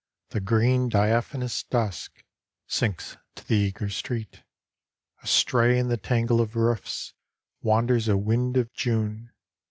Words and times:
The 0.29 0.39
green, 0.39 0.89
diaphanous 0.89 1.61
dusk 1.61 2.23
Sinks 2.65 3.17
to 3.35 3.47
the 3.47 3.53
eager 3.53 3.87
street. 3.87 4.41
Astray 5.21 5.77
in 5.77 5.89
the 5.89 5.95
tangle 5.97 6.41
of 6.41 6.55
roofs 6.55 7.13
Wanders 7.61 8.07
a 8.07 8.17
wind 8.17 8.57
of 8.57 8.73
June. 8.73 9.29